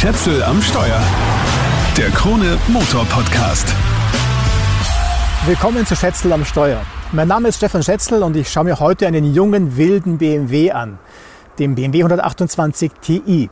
Schätzel 0.00 0.42
am 0.44 0.62
Steuer. 0.62 0.98
Der 1.94 2.08
Krone 2.08 2.56
Motor 2.68 3.04
Podcast. 3.04 3.68
Willkommen 5.44 5.84
zu 5.84 5.94
Schätzel 5.94 6.32
am 6.32 6.46
Steuer. 6.46 6.80
Mein 7.12 7.28
Name 7.28 7.48
ist 7.48 7.56
Stefan 7.56 7.82
Schätzel 7.82 8.22
und 8.22 8.34
ich 8.34 8.50
schaue 8.50 8.64
mir 8.64 8.80
heute 8.80 9.06
einen 9.06 9.34
jungen, 9.34 9.76
wilden 9.76 10.16
BMW 10.16 10.70
an. 10.70 10.98
Den 11.58 11.74
BMW 11.74 11.98
128 11.98 12.92
Ti. 13.02 13.50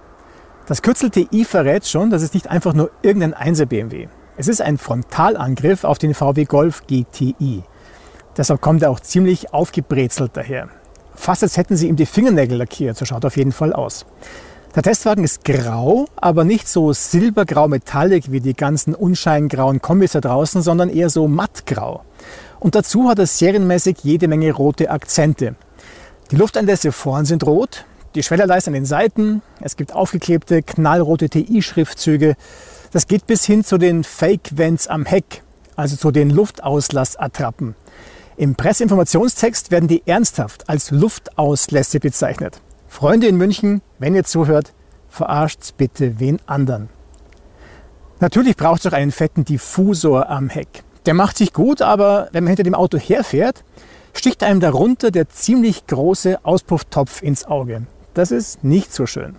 Das 0.64 0.80
Kürzel 0.80 1.10
TI 1.10 1.44
verrät 1.44 1.86
schon, 1.86 2.08
dass 2.08 2.22
es 2.22 2.32
nicht 2.32 2.48
einfach 2.48 2.72
nur 2.72 2.92
irgendein 3.02 3.34
1er 3.34 3.66
BMW. 3.66 4.08
Es 4.38 4.48
ist 4.48 4.62
ein 4.62 4.78
Frontalangriff 4.78 5.84
auf 5.84 5.98
den 5.98 6.14
VW 6.14 6.46
Golf 6.46 6.84
GTI. 6.86 7.62
Deshalb 8.38 8.62
kommt 8.62 8.82
er 8.82 8.90
auch 8.90 9.00
ziemlich 9.00 9.52
aufgebrezelt 9.52 10.30
daher. 10.32 10.70
Fast 11.14 11.42
als 11.42 11.58
hätten 11.58 11.76
sie 11.76 11.88
ihm 11.88 11.96
die 11.96 12.06
Fingernägel 12.06 12.56
lackiert, 12.56 12.96
so 12.96 13.04
schaut 13.04 13.26
auf 13.26 13.36
jeden 13.36 13.52
Fall 13.52 13.74
aus. 13.74 14.06
Der 14.74 14.82
Testwagen 14.82 15.24
ist 15.24 15.44
grau, 15.44 16.06
aber 16.16 16.44
nicht 16.44 16.68
so 16.68 16.92
silbergrau 16.92 17.68
metallic 17.68 18.30
wie 18.30 18.40
die 18.40 18.54
ganzen 18.54 18.94
unscheingrauen 18.94 19.80
Kombis 19.80 20.12
da 20.12 20.20
draußen, 20.20 20.60
sondern 20.60 20.90
eher 20.90 21.08
so 21.08 21.26
mattgrau. 21.26 22.04
Und 22.60 22.74
dazu 22.74 23.08
hat 23.08 23.18
er 23.18 23.26
serienmäßig 23.26 23.98
jede 24.02 24.28
Menge 24.28 24.52
rote 24.52 24.90
Akzente. 24.90 25.56
Die 26.30 26.36
Lufteinlässe 26.36 26.92
vorn 26.92 27.24
sind 27.24 27.46
rot, 27.46 27.86
die 28.14 28.22
Schwellerleiste 28.22 28.68
an 28.68 28.74
den 28.74 28.84
Seiten, 28.84 29.42
es 29.60 29.76
gibt 29.76 29.94
aufgeklebte 29.94 30.62
knallrote 30.62 31.30
TI-Schriftzüge. 31.30 32.36
Das 32.92 33.06
geht 33.06 33.26
bis 33.26 33.44
hin 33.44 33.64
zu 33.64 33.78
den 33.78 34.04
Fake-Vents 34.04 34.86
am 34.86 35.06
Heck, 35.06 35.42
also 35.76 35.96
zu 35.96 36.10
den 36.10 36.28
Luftauslassattrappen. 36.28 37.74
Im 38.36 38.54
Presseinformationstext 38.54 39.70
werden 39.70 39.88
die 39.88 40.02
ernsthaft 40.06 40.68
als 40.68 40.90
Luftauslässe 40.90 42.00
bezeichnet. 42.00 42.60
Freunde 42.88 43.28
in 43.28 43.36
München, 43.36 43.82
wenn 43.98 44.14
ihr 44.14 44.24
zuhört, 44.24 44.72
verarscht 45.08 45.74
bitte 45.76 46.18
wen 46.18 46.38
anderen. 46.46 46.88
Natürlich 48.20 48.56
braucht 48.56 48.80
es 48.80 48.86
auch 48.86 48.96
einen 48.96 49.12
fetten 49.12 49.44
Diffusor 49.44 50.28
am 50.28 50.48
Heck. 50.48 50.82
Der 51.06 51.14
macht 51.14 51.38
sich 51.38 51.52
gut, 51.52 51.82
aber 51.82 52.28
wenn 52.32 52.42
man 52.44 52.48
hinter 52.48 52.64
dem 52.64 52.74
Auto 52.74 52.98
herfährt, 52.98 53.64
sticht 54.12 54.42
einem 54.42 54.60
darunter 54.60 55.10
der 55.10 55.28
ziemlich 55.28 55.86
große 55.86 56.44
Auspufftopf 56.44 57.22
ins 57.22 57.44
Auge. 57.44 57.86
Das 58.14 58.32
ist 58.32 58.64
nicht 58.64 58.92
so 58.92 59.06
schön. 59.06 59.36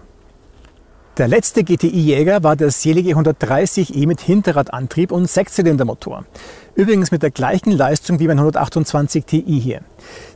Der 1.17 1.27
letzte 1.27 1.66
GTI-Jäger 1.66 2.44
war 2.44 2.55
der 2.55 2.72
selige 2.72 3.14
130e 3.14 4.08
mit 4.08 4.22
Hinterradantrieb 4.22 5.11
und 5.11 5.30
Sechszylindermotor. 5.30 6.23
Übrigens 6.75 7.11
mit 7.11 7.23
der 7.23 7.31
gleichen 7.31 7.73
Leistung 7.73 8.20
wie 8.22 8.27
mein 8.27 8.39
128 8.39 9.25
Ti 9.25 9.44
hier. 9.45 9.81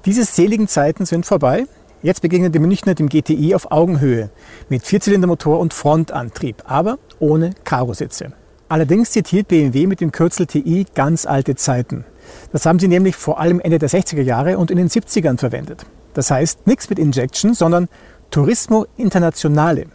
Diese 0.03 0.25
seligen 0.25 0.67
Zeiten 0.67 1.05
sind 1.05 1.25
vorbei. 1.25 1.67
Jetzt 2.03 2.21
begegnet 2.21 2.53
die 2.53 2.59
Münchner 2.59 2.95
dem 2.95 3.07
GTI 3.07 3.55
auf 3.55 3.71
Augenhöhe 3.71 4.29
mit 4.67 4.85
Vierzylindermotor 4.85 5.57
und 5.57 5.73
Frontantrieb, 5.73 6.61
aber 6.65 6.99
ohne 7.19 7.51
Karositze. 7.63 8.33
Allerdings 8.67 9.11
zitiert 9.11 9.47
BMW 9.47 9.87
mit 9.87 10.01
dem 10.01 10.11
Kürzel 10.11 10.45
TI 10.45 10.85
ganz 10.95 11.25
alte 11.25 11.55
Zeiten. 11.55 12.03
Das 12.51 12.65
haben 12.65 12.79
sie 12.79 12.89
nämlich 12.89 13.15
vor 13.15 13.39
allem 13.39 13.61
Ende 13.61 13.79
der 13.79 13.89
60er 13.89 14.21
Jahre 14.21 14.57
und 14.57 14.69
in 14.69 14.75
den 14.75 14.89
70ern 14.89 15.37
verwendet. 15.37 15.85
Das 16.13 16.29
heißt 16.29 16.67
nichts 16.67 16.89
mit 16.89 16.99
Injection, 16.99 17.53
sondern 17.53 17.87
Turismo 18.31 18.85
Internationale. 18.97 19.85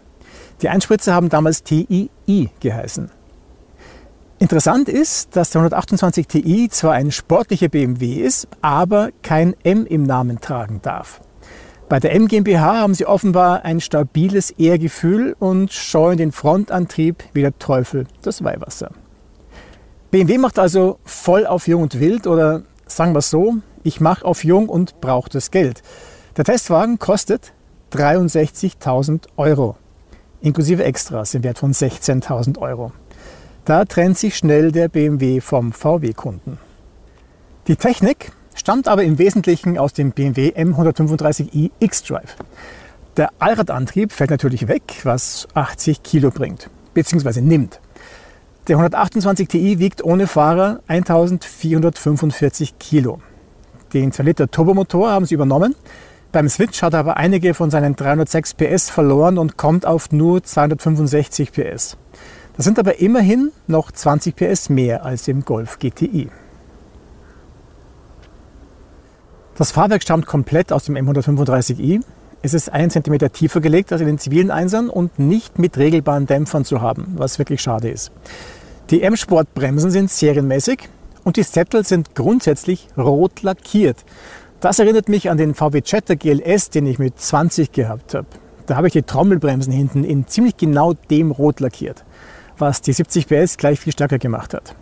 Die 0.63 0.71
Einspritzer 0.71 1.13
haben 1.13 1.29
damals 1.29 1.63
TII 1.63 2.09
geheißen. 2.59 3.11
Interessant 4.39 4.89
ist, 4.89 5.37
dass 5.37 5.51
der 5.51 5.61
128 5.61 6.27
Ti 6.27 6.69
zwar 6.71 6.95
ein 6.95 7.13
sportlicher 7.13 7.69
BMW 7.69 8.15
ist, 8.15 8.49
aber 8.63 9.11
kein 9.23 9.55
M 9.63 9.85
im 9.85 10.05
Namen 10.05 10.41
tragen 10.41 10.81
darf. 10.81 11.21
Bei 11.89 12.01
der 12.01 12.13
M 12.13 12.29
GmbH 12.29 12.81
haben 12.81 12.93
sie 12.93 13.07
offenbar 13.07 13.65
ein 13.65 13.81
stabiles 13.81 14.51
Ehrgefühl 14.51 15.35
und 15.39 15.73
scheuen 15.73 16.19
den 16.19 16.33
Frontantrieb 16.33 17.25
wie 17.33 17.41
der 17.41 17.59
Teufel 17.59 18.07
das 18.21 18.45
Weihwasser. 18.45 18.91
BMW 20.11 20.37
macht 20.37 20.59
also 20.59 20.99
voll 21.05 21.47
auf 21.47 21.67
Jung 21.67 21.83
und 21.83 21.99
Wild 21.99 22.27
oder 22.27 22.63
sagen 22.87 23.15
wir 23.15 23.21
es 23.21 23.31
so, 23.31 23.57
ich 23.85 24.03
mache 24.03 24.27
auf 24.27 24.45
Jung 24.45 24.69
und 24.69 25.01
brauche 25.01 25.31
das 25.31 25.51
Geld. 25.51 25.83
Der 26.37 26.45
Testwagen 26.45 26.99
kostet 26.99 27.55
63.000 27.93 29.29
Euro, 29.39 29.77
inklusive 30.43 30.85
Extras 30.85 31.33
im 31.33 31.43
Wert 31.43 31.59
von 31.59 31.73
16.000 31.73 32.59
Euro. 32.59 32.93
Da 33.65 33.87
trennt 33.87 34.19
sich 34.19 34.37
schnell 34.37 34.73
der 34.73 34.89
BMW 34.89 35.41
vom 35.41 35.73
VW-Kunden. 35.73 36.59
Die 37.67 37.77
Technik 37.77 38.33
stammt 38.59 38.89
aber 38.89 39.05
im 39.05 39.19
Wesentlichen 39.19 39.79
aus 39.79 39.93
dem 39.93 40.11
BMW 40.11 40.51
M135i 40.51 41.71
X-Drive. 41.79 42.37
Der 43.17 43.31
Allradantrieb 43.39 44.13
fällt 44.13 44.31
natürlich 44.31 44.69
weg, 44.69 44.83
was 45.05 45.49
80 45.55 46.03
Kilo 46.03 46.31
bringt, 46.31 46.69
bzw. 46.95 47.41
nimmt. 47.41 47.81
Der 48.67 48.77
128 48.77 49.49
Ti 49.49 49.79
wiegt 49.79 50.05
ohne 50.05 50.27
Fahrer 50.27 50.81
1445 50.89 52.79
Kilo. 52.79 53.21
Den 53.95 54.13
2 54.13 54.23
Liter 54.23 54.51
Turbomotor 54.51 55.11
haben 55.11 55.25
sie 55.25 55.35
übernommen. 55.35 55.75
Beim 56.33 56.49
Switch 56.51 56.83
hat 56.83 56.93
er 56.93 57.01
aber 57.01 57.17
einige 57.17 57.55
von 57.55 57.71
seinen 57.71 57.97
306 57.97 58.55
PS 58.55 58.91
verloren 58.91 59.39
und 59.39 59.57
kommt 59.57 59.87
auf 59.87 60.13
nur 60.13 60.43
265 60.43 61.53
PS. 61.53 61.97
Das 62.57 62.65
sind 62.67 62.79
aber 62.79 62.99
immerhin 63.01 63.53
noch 63.67 63.91
20 63.91 64.37
PS 64.37 64.69
mehr 64.69 65.05
als 65.05 65.27
im 65.29 65.45
Golf 65.45 65.79
GTI. 65.79 66.29
Das 69.59 69.73
Fahrwerk 69.73 70.05
stammt 70.05 70.27
komplett 70.27 70.73
aus 70.73 70.85
dem 70.85 70.95
M135i. 70.95 72.03
Es 72.43 72.55
ist 72.55 72.73
einen 72.73 72.91
Zentimeter 72.91 73.33
tiefer 73.33 73.61
gelegt 73.61 73.91
als 73.91 74.01
in 74.01 74.07
den 74.07 74.19
zivilen 74.19 74.53
Einsern 74.53 74.89
und 74.89 75.19
nicht 75.19 75.59
mit 75.59 75.77
regelbaren 75.79 76.27
Dämpfern 76.27 76.65
zu 76.65 76.81
haben, 76.81 77.15
was 77.17 77.41
wirklich 77.41 77.61
schade 77.61 77.91
ist. 77.91 78.13
Die 78.91 79.03
M-Sport-Bremsen 79.03 79.91
sind 79.91 80.13
serienmäßig 80.13 80.89
und 81.25 81.37
die 81.37 81.43
Sättel 81.43 81.85
sind 81.85 82.15
grundsätzlich 82.15 82.87
rot 82.97 83.43
lackiert. 83.43 84.05
Das 84.61 84.79
erinnert 84.79 85.09
mich 85.09 85.29
an 85.29 85.39
den 85.39 85.57
VW 85.57 85.83
Jetta 85.85 86.15
GLS, 86.15 86.71
den 86.71 86.87
ich 86.87 87.01
mit 87.01 87.19
20 87.19 87.73
gehabt 87.73 88.15
habe. 88.15 88.29
Da 88.67 88.77
habe 88.77 88.87
ich 88.87 88.93
die 88.93 89.03
Trommelbremsen 89.03 89.73
hinten 89.73 90.05
in 90.05 90.29
ziemlich 90.29 90.57
genau 90.57 90.93
dem 90.93 91.33
Rot 91.33 91.59
lackiert, 91.59 92.05
was 92.59 92.81
die 92.81 92.93
70 92.93 93.27
PS 93.27 93.57
gleich 93.57 93.81
viel 93.81 93.93
stärker 93.93 94.19
gemacht 94.19 94.55
hat. 94.55 94.77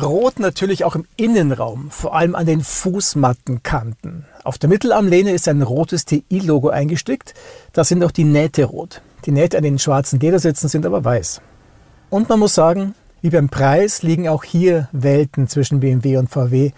Rot 0.00 0.38
natürlich 0.38 0.84
auch 0.84 0.94
im 0.94 1.06
Innenraum, 1.16 1.90
vor 1.90 2.14
allem 2.14 2.34
an 2.34 2.46
den 2.46 2.62
Fußmattenkanten. 2.62 4.26
Auf 4.44 4.58
der 4.58 4.68
Mittelarmlehne 4.68 5.32
ist 5.32 5.48
ein 5.48 5.62
rotes 5.62 6.04
TI-Logo 6.04 6.68
eingestickt. 6.68 7.34
Da 7.72 7.84
sind 7.84 8.04
auch 8.04 8.10
die 8.10 8.24
Nähte 8.24 8.64
rot. 8.64 9.02
Die 9.26 9.32
Nähte 9.32 9.56
an 9.56 9.64
den 9.64 9.78
schwarzen 9.78 10.20
Ledersitzen 10.20 10.68
sind 10.68 10.86
aber 10.86 11.04
weiß. 11.04 11.40
Und 12.10 12.28
man 12.28 12.38
muss 12.38 12.54
sagen, 12.54 12.94
wie 13.20 13.30
beim 13.30 13.48
Preis 13.48 14.02
liegen 14.02 14.28
auch 14.28 14.44
hier 14.44 14.88
Welten 14.92 15.48
zwischen 15.48 15.80
BMW 15.80 16.16
und 16.16 16.30
VW. 16.30 16.70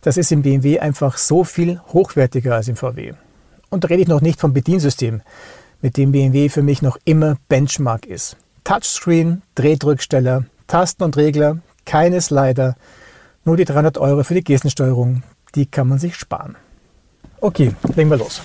Das 0.00 0.16
ist 0.16 0.32
im 0.32 0.42
BMW 0.42 0.80
einfach 0.80 1.16
so 1.16 1.44
viel 1.44 1.80
hochwertiger 1.92 2.56
als 2.56 2.68
im 2.68 2.76
VW. 2.76 3.12
Und 3.70 3.84
da 3.84 3.88
rede 3.88 4.02
ich 4.02 4.08
noch 4.08 4.20
nicht 4.20 4.40
vom 4.40 4.52
Bediensystem, 4.52 5.22
mit 5.80 5.96
dem 5.96 6.12
BMW 6.12 6.48
für 6.48 6.62
mich 6.62 6.82
noch 6.82 6.98
immer 7.04 7.36
Benchmark 7.48 8.06
ist. 8.06 8.36
Touchscreen, 8.64 9.42
Drehdrücksteller, 9.54 10.44
Tasten 10.66 11.04
und 11.04 11.16
Regler, 11.16 11.58
keine 11.84 12.20
Slider, 12.20 12.76
nur 13.44 13.56
die 13.56 13.64
300 13.64 13.98
Euro 13.98 14.24
für 14.24 14.34
die 14.34 14.44
Gestensteuerung, 14.44 15.22
die 15.54 15.66
kann 15.66 15.88
man 15.88 15.98
sich 15.98 16.16
sparen. 16.16 16.56
Okay, 17.40 17.74
legen 17.94 18.10
wir 18.10 18.16
los. 18.16 18.40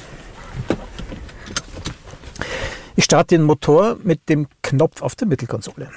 Ich 2.95 3.05
starte 3.05 3.35
den 3.35 3.43
Motor 3.43 3.97
mit 4.03 4.27
dem 4.27 4.47
Knopf 4.61 5.01
auf 5.01 5.15
der 5.15 5.27
Mittelkonsole. 5.27 5.89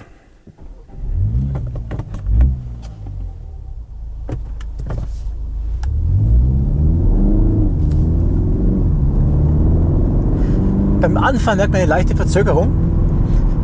Beim 11.00 11.16
Anfang 11.16 11.56
merkt 11.56 11.72
man 11.72 11.80
eine 11.80 11.90
leichte 11.90 12.14
Verzögerung. 12.14 12.91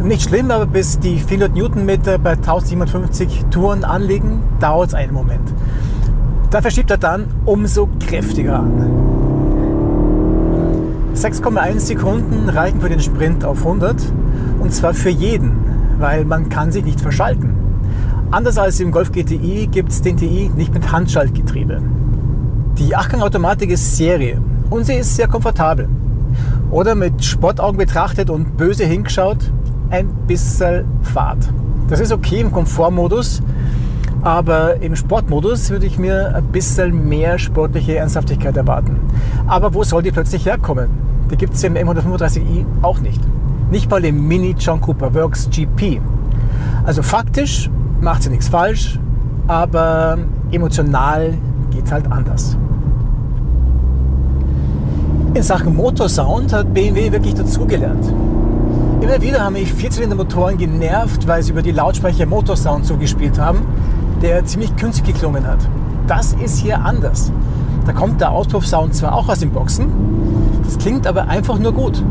Nicht 0.02 0.28
schlimm, 0.28 0.50
aber 0.50 0.66
bis 0.66 0.98
die 1.00 1.18
400 1.18 1.54
Newtonmeter 1.54 2.18
bei 2.18 2.32
1750 2.32 3.46
Touren 3.50 3.84
anliegen, 3.84 4.42
dauert 4.60 4.88
es 4.88 4.94
einen 4.94 5.12
Moment. 5.12 5.52
Da 6.50 6.62
verschiebt 6.62 6.90
er 6.90 6.98
dann 6.98 7.26
umso 7.44 7.88
kräftiger 8.06 8.60
an. 8.60 9.08
6,1 11.14 11.80
Sekunden 11.80 12.48
reichen 12.48 12.80
für 12.80 12.88
den 12.88 13.00
Sprint 13.00 13.44
auf 13.44 13.66
100 13.66 13.96
und 14.60 14.72
zwar 14.72 14.94
für 14.94 15.10
jeden, 15.10 15.52
weil 15.98 16.24
man 16.24 16.48
kann 16.48 16.70
sich 16.70 16.84
nicht 16.84 17.00
verschalten. 17.00 17.54
Anders 18.30 18.56
als 18.56 18.78
im 18.78 18.92
Golf 18.92 19.10
GTI 19.10 19.68
gibt 19.70 19.90
es 19.90 20.00
den 20.00 20.16
TI 20.16 20.50
nicht 20.54 20.72
mit 20.72 20.92
Handschaltgetriebe. 20.92 21.82
Die 22.78 22.94
Achtgang-Automatik 22.94 23.70
ist 23.70 23.96
Serie 23.96 24.40
und 24.70 24.86
sie 24.86 24.94
ist 24.94 25.16
sehr 25.16 25.26
komfortabel. 25.26 25.88
Oder 26.70 26.94
mit 26.94 27.24
Sportaugen 27.24 27.78
betrachtet 27.78 28.30
und 28.30 28.56
böse 28.56 28.84
hingeschaut, 28.84 29.50
ein 29.90 30.08
bisschen 30.26 30.84
Fahrt. 31.02 31.52
Das 31.88 32.00
ist 32.00 32.12
okay 32.12 32.40
im 32.40 32.52
Komfortmodus, 32.52 33.42
Aber 34.22 34.82
im 34.82 34.96
Sportmodus 34.96 35.70
würde 35.70 35.86
ich 35.86 35.98
mir 35.98 36.34
ein 36.34 36.44
bisschen 36.46 37.08
mehr 37.08 37.38
sportliche 37.38 37.96
Ernsthaftigkeit 37.96 38.56
erwarten. 38.56 38.98
Aber 39.46 39.74
wo 39.74 39.84
soll 39.84 40.02
die 40.02 40.10
plötzlich 40.10 40.44
herkommen? 40.44 40.88
Die 41.30 41.36
gibt 41.36 41.54
es 41.54 41.62
im 41.62 41.74
M135i 41.74 42.64
auch 42.82 43.00
nicht. 43.00 43.20
Nicht 43.70 43.90
mal 43.90 44.04
im 44.04 44.26
Mini 44.26 44.54
John 44.58 44.80
Cooper 44.80 45.14
Works 45.14 45.48
GP. 45.50 46.00
Also 46.84 47.02
faktisch 47.02 47.70
macht 48.00 48.22
sie 48.22 48.30
nichts 48.30 48.48
falsch, 48.48 48.98
aber 49.46 50.18
emotional 50.50 51.34
geht 51.70 51.90
halt 51.92 52.10
anders. 52.10 52.56
In 55.34 55.42
Sachen 55.42 55.76
Motorsound 55.76 56.52
hat 56.52 56.72
BMW 56.74 57.12
wirklich 57.12 57.34
dazugelernt. 57.34 58.12
Immer 59.00 59.22
wieder 59.22 59.44
haben 59.44 59.52
mich 59.52 59.72
Vierzylindermotoren 59.72 60.58
genervt, 60.58 61.28
weil 61.28 61.42
sie 61.42 61.52
über 61.52 61.62
die 61.62 61.70
Lautsprecher 61.70 62.26
Motorsound 62.26 62.84
zugespielt 62.84 63.38
haben, 63.38 63.60
der 64.22 64.44
ziemlich 64.44 64.74
künstlich 64.76 65.14
geklungen 65.14 65.46
hat. 65.46 65.60
Das 66.08 66.32
ist 66.32 66.58
hier 66.58 66.80
anders. 66.80 67.30
Da 67.86 67.92
kommt 67.92 68.20
der 68.20 68.32
Auspuffsound 68.32 68.94
zwar 68.94 69.14
auch 69.14 69.28
aus 69.28 69.38
den 69.38 69.50
Boxen, 69.50 69.86
das 70.64 70.78
klingt 70.78 71.06
aber 71.06 71.28
einfach 71.28 71.58
nur 71.58 71.72
gut. 71.72 72.02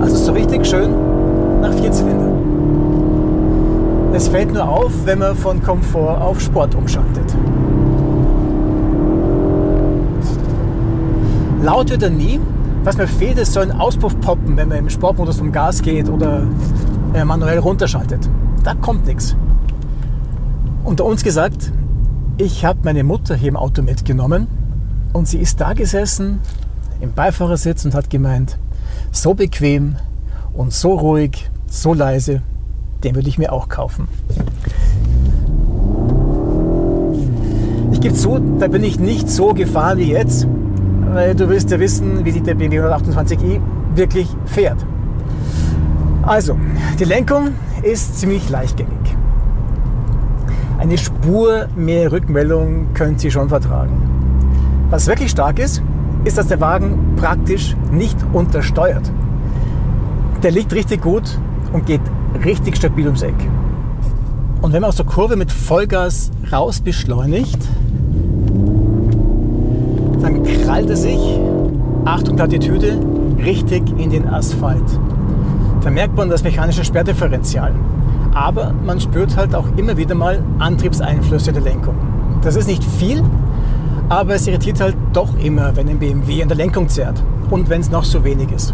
Also 0.00 0.16
so 0.16 0.32
richtig 0.32 0.64
schön 0.66 0.94
nach 1.60 1.74
Vierzylinder. 1.74 2.30
Es 4.12 4.28
fällt 4.28 4.52
nur 4.52 4.68
auf, 4.68 4.92
wenn 5.04 5.18
man 5.18 5.34
von 5.34 5.62
Komfort 5.62 6.20
auf 6.20 6.40
Sport 6.40 6.74
umschaltet. 6.74 7.34
Laut 11.62 11.90
wird 11.90 12.02
er 12.02 12.10
nie, 12.10 12.40
was 12.82 12.96
mir 12.96 13.06
fehlt, 13.06 13.38
ist 13.38 13.52
so 13.52 13.60
ein 13.60 13.72
Auspuff 13.72 14.18
poppen, 14.20 14.56
wenn 14.56 14.68
man 14.68 14.78
im 14.78 14.90
Sportmodus 14.90 15.38
vom 15.38 15.52
Gas 15.52 15.82
geht 15.82 16.08
oder 16.08 16.46
äh, 17.14 17.24
manuell 17.24 17.58
runterschaltet. 17.58 18.28
Da 18.64 18.74
kommt 18.74 19.06
nichts. 19.06 19.36
Unter 20.84 21.04
uns 21.04 21.22
gesagt, 21.22 21.72
ich 22.38 22.64
habe 22.64 22.80
meine 22.84 23.04
Mutter 23.04 23.34
hier 23.34 23.50
im 23.50 23.56
Auto 23.56 23.82
mitgenommen 23.82 24.46
und 25.12 25.28
sie 25.28 25.38
ist 25.38 25.60
da 25.60 25.74
gesessen 25.74 26.40
im 27.00 27.12
Beifahrersitz 27.12 27.84
und 27.84 27.94
hat 27.94 28.08
gemeint, 28.08 28.56
so 29.12 29.34
bequem 29.34 29.96
und 30.54 30.72
so 30.72 30.94
ruhig, 30.94 31.50
so 31.66 31.92
leise, 31.92 32.42
den 33.04 33.14
würde 33.14 33.28
ich 33.28 33.38
mir 33.38 33.52
auch 33.52 33.68
kaufen. 33.68 34.08
Ich 37.92 38.00
gebe 38.00 38.14
zu, 38.14 38.38
da 38.58 38.68
bin 38.68 38.82
ich 38.84 38.98
nicht 38.98 39.28
so 39.28 39.52
gefahren 39.52 39.98
wie 39.98 40.10
jetzt, 40.10 40.46
du 41.10 41.48
willst 41.48 41.70
ja 41.70 41.80
wissen, 41.80 42.24
wie 42.24 42.30
sich 42.30 42.42
der 42.42 42.54
BMW 42.54 42.80
128i 42.80 43.60
wirklich 43.94 44.28
fährt. 44.46 44.84
Also, 46.22 46.56
die 46.98 47.04
Lenkung 47.04 47.48
ist 47.82 48.20
ziemlich 48.20 48.48
leichtgängig. 48.50 49.16
Eine 50.78 50.96
Spur 50.96 51.66
mehr 51.76 52.12
Rückmeldung 52.12 52.94
könnt 52.94 53.22
ihr 53.24 53.30
schon 53.30 53.48
vertragen. 53.48 54.00
Was 54.90 55.06
wirklich 55.06 55.30
stark 55.30 55.58
ist, 55.58 55.82
ist, 56.24 56.38
dass 56.38 56.48
der 56.48 56.60
Wagen 56.60 57.16
praktisch 57.16 57.76
nicht 57.90 58.16
untersteuert. 58.32 59.10
Der 60.42 60.50
liegt 60.50 60.72
richtig 60.72 61.02
gut 61.02 61.38
und 61.72 61.86
geht 61.86 62.00
richtig 62.44 62.76
stabil 62.76 63.06
ums 63.06 63.22
Eck. 63.22 63.34
Und 64.62 64.72
wenn 64.72 64.82
man 64.82 64.88
aus 64.88 64.96
der 64.96 65.06
Kurve 65.06 65.36
mit 65.36 65.50
Vollgas 65.50 66.30
raus 66.52 66.80
beschleunigt, 66.80 67.58
dann 70.22 70.42
krallt 70.42 70.90
er 70.90 70.96
sich, 70.96 71.38
Achtung 72.04 72.36
Plattitüde, 72.36 72.98
richtig 73.38 73.82
in 73.98 74.10
den 74.10 74.28
Asphalt. 74.28 74.84
Da 75.82 75.90
merkt 75.90 76.16
man 76.16 76.28
das 76.28 76.42
mechanische 76.42 76.84
Sperrdifferential. 76.84 77.72
Aber 78.34 78.72
man 78.84 79.00
spürt 79.00 79.36
halt 79.36 79.54
auch 79.54 79.66
immer 79.76 79.96
wieder 79.96 80.14
mal 80.14 80.42
Antriebseinflüsse 80.58 81.52
der 81.52 81.62
Lenkung. 81.62 81.94
Das 82.42 82.56
ist 82.56 82.68
nicht 82.68 82.84
viel, 82.84 83.22
aber 84.08 84.34
es 84.34 84.46
irritiert 84.46 84.80
halt 84.80 84.96
doch 85.12 85.36
immer, 85.38 85.74
wenn 85.76 85.88
ein 85.88 85.98
BMW 85.98 86.42
an 86.42 86.48
der 86.48 86.56
Lenkung 86.56 86.88
zerrt 86.88 87.22
und 87.50 87.68
wenn 87.68 87.80
es 87.80 87.90
noch 87.90 88.04
so 88.04 88.22
wenig 88.24 88.52
ist. 88.52 88.72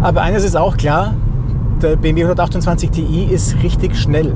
Aber 0.00 0.22
eines 0.22 0.44
ist 0.44 0.56
auch 0.56 0.76
klar, 0.76 1.14
der 1.82 1.96
BMW 1.96 2.22
128 2.22 2.90
Ti 2.90 3.28
ist 3.30 3.62
richtig 3.62 3.96
schnell. 3.96 4.34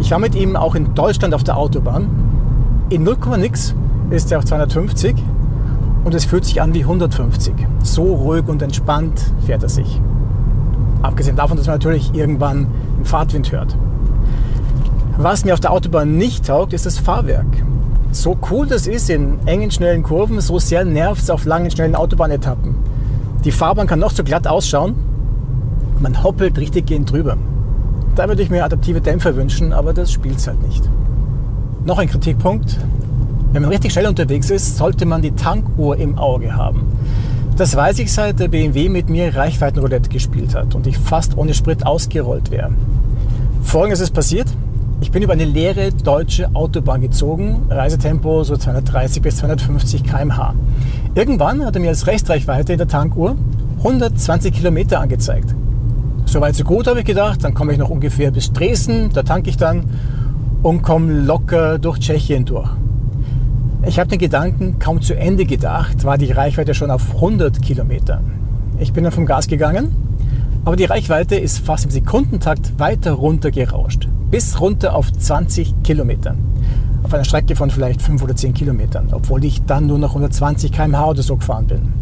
Ich 0.00 0.10
war 0.10 0.18
mit 0.18 0.34
ihm 0.34 0.56
auch 0.56 0.74
in 0.74 0.94
Deutschland 0.94 1.34
auf 1.34 1.44
der 1.44 1.56
Autobahn. 1.56 2.08
In 2.88 3.04
0, 3.04 3.16
nix 3.38 3.74
ist 4.10 4.30
er 4.30 4.38
auf 4.38 4.44
250 4.44 5.14
und 6.04 6.14
es 6.14 6.24
fühlt 6.24 6.44
sich 6.44 6.60
an 6.60 6.74
wie 6.74 6.82
150. 6.82 7.54
So 7.82 8.02
ruhig 8.02 8.48
und 8.48 8.62
entspannt 8.62 9.20
fährt 9.46 9.62
er 9.62 9.68
sich. 9.68 10.00
Abgesehen 11.02 11.36
davon, 11.36 11.56
dass 11.56 11.66
man 11.66 11.76
natürlich 11.76 12.14
irgendwann 12.14 12.66
den 12.98 13.04
Fahrtwind 13.04 13.52
hört. 13.52 13.76
Was 15.16 15.44
mir 15.44 15.54
auf 15.54 15.60
der 15.60 15.72
Autobahn 15.72 16.16
nicht 16.16 16.46
taugt, 16.46 16.72
ist 16.72 16.86
das 16.86 16.98
Fahrwerk. 16.98 17.46
So 18.12 18.36
cool 18.50 18.66
das 18.66 18.86
ist 18.86 19.08
in 19.08 19.38
engen, 19.46 19.70
schnellen 19.70 20.02
Kurven, 20.02 20.40
so 20.40 20.58
sehr 20.58 20.84
nervt 20.84 21.22
es 21.22 21.30
auf 21.30 21.44
langen, 21.44 21.70
schnellen 21.70 21.94
Autobahnetappen. 21.94 22.74
Die 23.44 23.52
Fahrbahn 23.52 23.86
kann 23.86 23.98
noch 23.98 24.10
so 24.10 24.24
glatt 24.24 24.46
ausschauen, 24.46 24.94
man 26.00 26.22
hoppelt 26.22 26.58
richtig 26.58 26.86
gehend 26.86 27.10
drüber. 27.10 27.36
Da 28.16 28.28
würde 28.28 28.42
ich 28.42 28.50
mir 28.50 28.64
adaptive 28.64 29.00
Dämpfer 29.00 29.36
wünschen, 29.36 29.72
aber 29.72 29.92
das 29.92 30.10
spielt 30.10 30.38
es 30.38 30.46
halt 30.46 30.62
nicht. 30.66 30.88
Noch 31.84 31.98
ein 31.98 32.08
Kritikpunkt, 32.08 32.78
wenn 33.52 33.62
man 33.62 33.70
richtig 33.70 33.92
schnell 33.92 34.06
unterwegs 34.06 34.50
ist, 34.50 34.76
sollte 34.76 35.06
man 35.06 35.22
die 35.22 35.32
Tankuhr 35.32 35.96
im 35.96 36.18
Auge 36.18 36.54
haben. 36.54 36.82
Das 37.56 37.76
weiß 37.76 37.98
ich 37.98 38.12
seit 38.12 38.38
der 38.40 38.48
BMW 38.48 38.88
mit 38.88 39.10
mir 39.10 39.34
Reichweitenroulette 39.34 40.08
gespielt 40.08 40.54
hat 40.54 40.74
und 40.74 40.86
ich 40.86 40.96
fast 40.96 41.36
ohne 41.36 41.52
Sprit 41.52 41.84
ausgerollt 41.84 42.50
wäre. 42.50 42.70
Folgendes 43.62 44.00
ist 44.00 44.12
passiert. 44.12 44.46
Ich 45.02 45.10
bin 45.10 45.22
über 45.22 45.32
eine 45.32 45.44
leere 45.44 45.92
deutsche 45.92 46.54
Autobahn 46.54 47.00
gezogen, 47.00 47.66
Reisetempo 47.68 48.44
so 48.44 48.56
230 48.56 49.22
bis 49.22 49.36
250 49.36 50.04
km/h. 50.04 50.54
Irgendwann 51.14 51.64
hat 51.64 51.74
er 51.74 51.80
mir 51.80 51.88
als 51.88 52.06
Restreichweite 52.06 52.72
in 52.72 52.78
der 52.78 52.88
Tankuhr 52.88 53.36
120 53.78 54.54
Kilometer 54.54 55.00
angezeigt. 55.00 55.54
Soweit 56.26 56.54
so 56.54 56.64
gut, 56.64 56.86
habe 56.86 57.00
ich 57.00 57.06
gedacht. 57.06 57.42
Dann 57.42 57.54
komme 57.54 57.72
ich 57.72 57.78
noch 57.78 57.90
ungefähr 57.90 58.30
bis 58.30 58.52
Dresden, 58.52 59.10
da 59.12 59.22
tanke 59.22 59.50
ich 59.50 59.56
dann 59.56 59.84
und 60.62 60.82
komme 60.82 61.12
locker 61.12 61.78
durch 61.78 61.98
Tschechien 61.98 62.44
durch. 62.44 62.70
Ich 63.86 63.98
habe 63.98 64.10
den 64.10 64.18
Gedanken 64.18 64.78
kaum 64.78 65.00
zu 65.00 65.16
Ende 65.16 65.46
gedacht, 65.46 66.04
war 66.04 66.18
die 66.18 66.30
Reichweite 66.30 66.74
schon 66.74 66.90
auf 66.90 67.14
100 67.14 67.62
Kilometer. 67.62 68.20
Ich 68.78 68.92
bin 68.92 69.04
dann 69.04 69.12
vom 69.12 69.24
Gas 69.24 69.48
gegangen, 69.48 69.92
aber 70.66 70.76
die 70.76 70.84
Reichweite 70.84 71.36
ist 71.36 71.60
fast 71.60 71.86
im 71.86 71.90
Sekundentakt 71.90 72.78
weiter 72.78 73.12
runter 73.12 73.50
gerauscht, 73.50 74.06
bis 74.30 74.60
runter 74.60 74.94
auf 74.94 75.10
20 75.10 75.82
Kilometer. 75.82 76.36
Auf 77.02 77.14
einer 77.14 77.24
Strecke 77.24 77.56
von 77.56 77.70
vielleicht 77.70 78.02
5 78.02 78.22
oder 78.22 78.36
10 78.36 78.52
Kilometern, 78.52 79.08
obwohl 79.12 79.42
ich 79.46 79.62
dann 79.64 79.86
nur 79.86 79.98
noch 79.98 80.10
120 80.10 80.72
km/h 80.72 81.08
oder 81.08 81.22
so 81.22 81.36
gefahren 81.36 81.66
bin. 81.66 81.92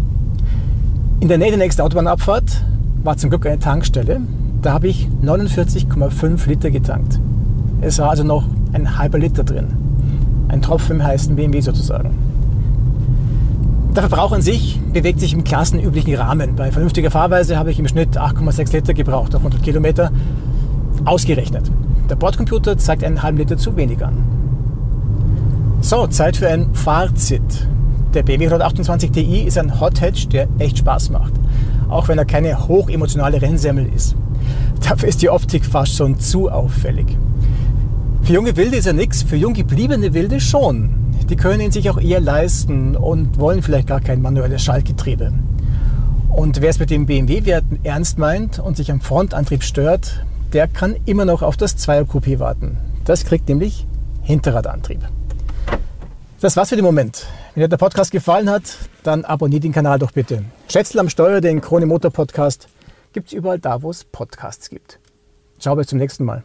In 1.20 1.28
der 1.28 1.38
Nähe 1.38 1.50
der 1.50 1.58
nächsten 1.58 1.82
Autobahnabfahrt 1.82 2.64
war 3.04 3.16
zum 3.16 3.30
Glück 3.30 3.46
eine 3.46 3.60
Tankstelle. 3.60 4.20
Da 4.62 4.72
habe 4.72 4.88
ich 4.88 5.08
49,5 5.22 6.48
Liter 6.48 6.72
getankt. 6.72 7.20
Es 7.80 8.00
war 8.00 8.10
also 8.10 8.24
noch 8.24 8.44
ein 8.72 8.98
halber 8.98 9.20
Liter 9.20 9.44
drin. 9.44 9.87
Ein 10.48 10.62
Tropfen 10.62 10.96
im 10.96 11.04
heißen 11.04 11.36
BMW 11.36 11.60
sozusagen. 11.60 12.10
Der 13.94 14.08
Verbrauch 14.08 14.32
an 14.32 14.42
sich 14.42 14.80
bewegt 14.92 15.20
sich 15.20 15.32
im 15.34 15.44
klassenüblichen 15.44 16.14
Rahmen. 16.14 16.54
Bei 16.56 16.70
vernünftiger 16.70 17.10
Fahrweise 17.10 17.58
habe 17.58 17.70
ich 17.70 17.78
im 17.78 17.88
Schnitt 17.88 18.18
8,6 18.18 18.72
Liter 18.72 18.94
gebraucht 18.94 19.34
auf 19.34 19.40
100 19.40 19.62
Kilometer. 19.62 20.10
Ausgerechnet. 21.04 21.70
Der 22.08 22.16
Bordcomputer 22.16 22.78
zeigt 22.78 23.04
einen 23.04 23.22
halben 23.22 23.38
Liter 23.38 23.56
zu 23.56 23.76
wenig 23.76 24.04
an. 24.04 24.16
So, 25.80 26.06
Zeit 26.06 26.36
für 26.36 26.48
ein 26.48 26.74
Fazit. 26.74 27.68
Der 28.14 28.22
BMW 28.22 28.46
128 28.46 29.10
Ti 29.10 29.42
ist 29.42 29.58
ein 29.58 29.80
Hot 29.80 30.00
Hatch, 30.00 30.28
der 30.28 30.48
echt 30.58 30.78
Spaß 30.78 31.10
macht. 31.10 31.32
Auch 31.88 32.08
wenn 32.08 32.18
er 32.18 32.24
keine 32.24 32.68
hochemotionale 32.68 33.42
Rennsemmel 33.42 33.86
ist. 33.94 34.16
Dafür 34.88 35.08
ist 35.08 35.22
die 35.22 35.30
Optik 35.30 35.64
fast 35.64 35.94
schon 35.94 36.18
zu 36.18 36.50
auffällig. 36.50 37.16
Für 38.28 38.34
junge 38.34 38.58
Wilde 38.58 38.76
ist 38.76 38.84
er 38.84 38.92
nichts, 38.92 39.22
für 39.22 39.36
jung 39.36 39.54
gebliebene 39.54 40.12
Wilde 40.12 40.38
schon. 40.38 40.94
Die 41.30 41.36
können 41.36 41.62
ihn 41.62 41.72
sich 41.72 41.88
auch 41.88 41.98
eher 41.98 42.20
leisten 42.20 42.94
und 42.94 43.40
wollen 43.40 43.62
vielleicht 43.62 43.88
gar 43.88 44.02
kein 44.02 44.20
manuelles 44.20 44.62
Schaltgetriebe. 44.62 45.32
Und 46.28 46.60
wer 46.60 46.68
es 46.68 46.78
mit 46.78 46.90
den 46.90 47.06
BMW-Werten 47.06 47.80
ernst 47.84 48.18
meint 48.18 48.58
und 48.58 48.76
sich 48.76 48.92
am 48.92 49.00
Frontantrieb 49.00 49.62
stört, 49.62 50.26
der 50.52 50.68
kann 50.68 50.96
immer 51.06 51.24
noch 51.24 51.40
auf 51.40 51.56
das 51.56 51.78
Zweier-Coupé 51.78 52.38
warten. 52.38 52.76
Das 53.06 53.24
kriegt 53.24 53.48
nämlich 53.48 53.86
Hinterradantrieb. 54.20 55.00
Das 56.42 56.54
war's 56.54 56.68
für 56.68 56.76
den 56.76 56.84
Moment. 56.84 57.24
Wenn 57.54 57.62
dir 57.62 57.68
der 57.68 57.78
Podcast 57.78 58.10
gefallen 58.10 58.50
hat, 58.50 58.76
dann 59.04 59.24
abonniert 59.24 59.64
den 59.64 59.72
Kanal 59.72 59.98
doch 59.98 60.12
bitte. 60.12 60.44
Schätzel 60.68 61.00
am 61.00 61.08
Steuer, 61.08 61.40
den 61.40 61.62
Krone 61.62 61.86
Motor 61.86 62.10
Podcast, 62.10 62.68
gibt's 63.14 63.32
überall 63.32 63.58
da, 63.58 63.80
wo 63.80 63.88
es 63.88 64.04
Podcasts 64.04 64.68
gibt. 64.68 64.98
Ciao, 65.58 65.74
bis 65.76 65.86
zum 65.86 65.98
nächsten 65.98 66.26
Mal. 66.26 66.42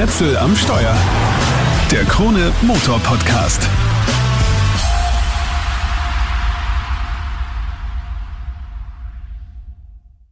Schätzel 0.00 0.34
am 0.38 0.56
Steuer. 0.56 0.96
Der 1.90 2.06
Krone 2.06 2.52
Motor 2.62 2.98
Podcast. 3.00 3.68